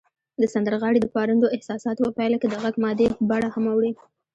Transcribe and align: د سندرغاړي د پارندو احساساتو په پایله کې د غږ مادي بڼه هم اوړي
د 0.41 0.43
سندرغاړي 0.53 0.99
د 1.01 1.07
پارندو 1.15 1.51
احساساتو 1.55 2.01
په 2.07 2.13
پایله 2.17 2.37
کې 2.41 2.47
د 2.49 2.55
غږ 2.63 2.75
مادي 2.83 3.07
بڼه 3.29 3.49
هم 3.55 3.65
اوړي 3.73 3.91